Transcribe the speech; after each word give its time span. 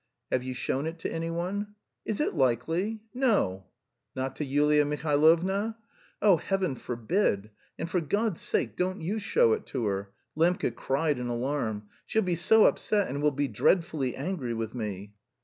"Have 0.31 0.41
you 0.41 0.55
shown 0.55 0.87
it 0.87 0.97
to 1.01 1.13
anyone?" 1.13 1.75
"Is 2.05 2.19
it 2.19 2.33
likely! 2.33 3.01
No." 3.13 3.65
"Not 4.15 4.35
to 4.37 4.43
Yulia 4.43 4.83
Mihailovna?" 4.83 5.77
"Oh, 6.23 6.37
Heaven 6.37 6.73
forbid! 6.75 7.51
And 7.77 7.87
for 7.87 8.01
God's 8.01 8.41
sake 8.41 8.75
don't 8.75 9.01
you 9.03 9.19
show 9.19 9.53
it 9.53 9.69
her!" 9.69 10.09
Lembke 10.35 10.73
cried 10.73 11.19
in 11.19 11.27
alarm. 11.27 11.83
"She'll 12.07 12.23
be 12.23 12.33
so 12.33 12.63
upset... 12.65 13.09
and 13.09 13.21
will 13.21 13.29
be 13.29 13.47
dreadfully 13.47 14.15
angry 14.15 14.55
with 14.55 14.73
me." 14.73 15.13